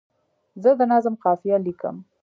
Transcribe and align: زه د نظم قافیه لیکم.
زه 0.63 0.71
د 0.79 0.81
نظم 0.91 1.15
قافیه 1.23 1.57
لیکم. 1.65 1.95